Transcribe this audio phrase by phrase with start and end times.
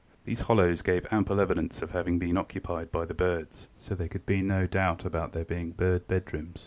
[0.25, 4.25] These hollows gave ample evidence of having been occupied by the birds, so there could
[4.25, 6.59] be no doubt about their being bird bed rooms."